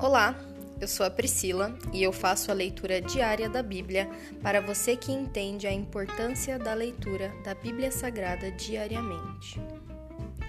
[0.00, 0.36] Olá,
[0.80, 4.08] eu sou a Priscila e eu faço a leitura diária da Bíblia
[4.40, 9.60] para você que entende a importância da leitura da Bíblia Sagrada diariamente.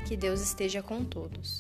[0.07, 1.59] Que Deus esteja com todos.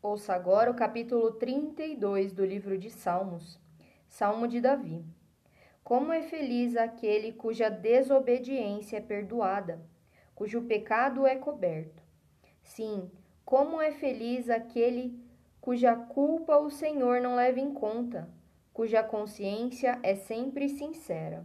[0.00, 3.60] Ouça agora o capítulo 32 do livro de Salmos,
[4.08, 5.04] Salmo de Davi.
[5.82, 9.78] Como é feliz aquele cuja desobediência é perdoada,
[10.34, 12.03] cujo pecado é coberto.
[12.64, 13.10] Sim,
[13.44, 15.16] como é feliz aquele
[15.60, 18.28] cuja culpa o Senhor não leva em conta,
[18.72, 21.44] cuja consciência é sempre sincera.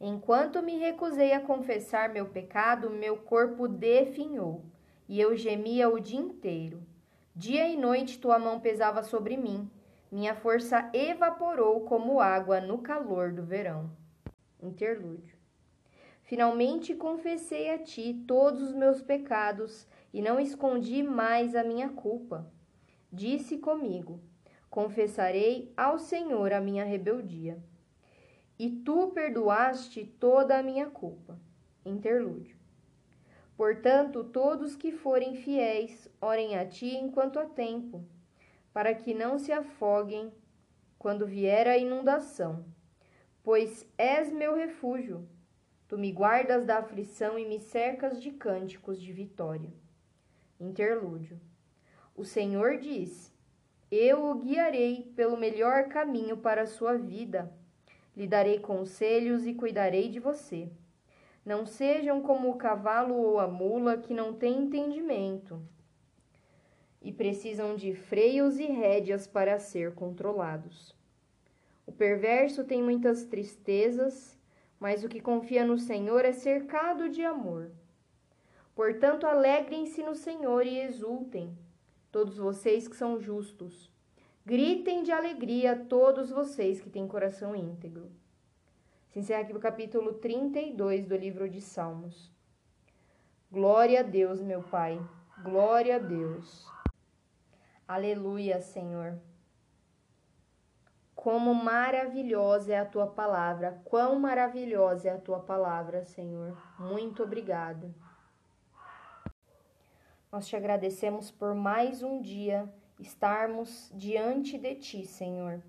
[0.00, 4.62] Enquanto me recusei a confessar meu pecado, meu corpo definhou,
[5.08, 6.82] e eu gemia o dia inteiro.
[7.34, 9.70] Dia e noite tua mão pesava sobre mim,
[10.12, 13.90] minha força evaporou como água no calor do verão.
[14.62, 15.35] Interlúdio.
[16.26, 22.52] Finalmente confessei a ti todos os meus pecados e não escondi mais a minha culpa.
[23.12, 24.20] Disse comigo:
[24.68, 27.62] Confessarei ao Senhor a minha rebeldia.
[28.58, 31.38] E tu perdoaste toda a minha culpa.
[31.84, 32.56] Interlúdio.
[33.56, 38.04] Portanto, todos que forem fiéis, orem a ti enquanto há tempo,
[38.72, 40.32] para que não se afoguem
[40.98, 42.64] quando vier a inundação,
[43.44, 45.24] pois és meu refúgio
[45.88, 49.72] Tu me guardas da aflição e me cercas de cânticos de vitória.
[50.58, 51.40] Interlúdio.
[52.16, 53.32] O Senhor diz:
[53.90, 57.52] Eu o guiarei pelo melhor caminho para a sua vida.
[58.16, 60.68] Lhe darei conselhos e cuidarei de você.
[61.44, 65.62] Não sejam como o cavalo ou a mula que não têm entendimento
[67.00, 70.92] e precisam de freios e rédeas para ser controlados.
[71.86, 74.35] O perverso tem muitas tristezas
[74.78, 77.70] mas o que confia no Senhor é cercado de amor.
[78.74, 81.56] Portanto, alegrem-se no Senhor e exultem,
[82.12, 83.90] todos vocês que são justos.
[84.44, 88.10] Gritem de alegria todos vocês que têm coração íntegro.
[89.08, 92.30] Se encerra aqui o capítulo 32 do livro de Salmos.
[93.50, 95.00] Glória a Deus, meu Pai.
[95.42, 96.66] Glória a Deus.
[97.88, 99.18] Aleluia, Senhor.
[101.26, 106.56] Como maravilhosa é a tua palavra, quão maravilhosa é a tua palavra, Senhor.
[106.78, 107.92] Muito obrigada.
[110.30, 115.60] Nós te agradecemos por mais um dia estarmos diante de ti, Senhor.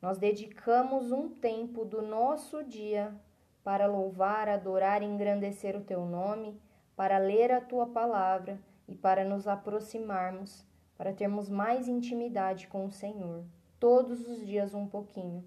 [0.00, 3.14] Nós dedicamos um tempo do nosso dia
[3.62, 6.58] para louvar, adorar e engrandecer o teu nome,
[6.96, 10.66] para ler a tua palavra e para nos aproximarmos,
[10.96, 13.44] para termos mais intimidade com o Senhor
[13.78, 15.44] todos os dias um pouquinho,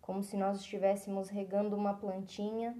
[0.00, 2.76] como se nós estivéssemos regando uma plantinha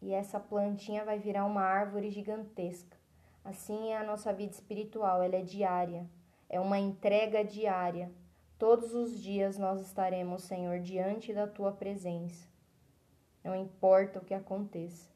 [0.00, 2.96] e essa plantinha vai virar uma árvore gigantesca.
[3.44, 6.08] Assim é a nossa vida espiritual, ela é diária,
[6.48, 8.10] é uma entrega diária.
[8.58, 12.48] Todos os dias nós estaremos, Senhor, diante da tua presença.
[13.42, 15.10] Não importa o que aconteça.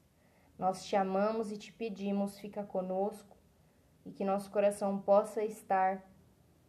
[0.59, 3.37] Nós te amamos e te pedimos, fica conosco
[4.05, 6.03] e que nosso coração possa estar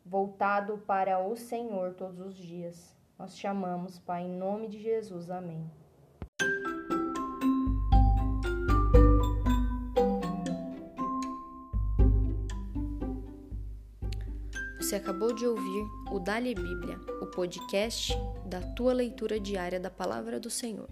[0.09, 2.97] voltado para o Senhor todos os dias.
[3.19, 5.31] Nós te amamos, Pai, em nome de Jesus.
[5.31, 5.71] Amém.
[14.81, 18.15] Você acabou de ouvir o Dali Bíblia, o podcast
[18.47, 20.89] da tua leitura diária da palavra do Senhor.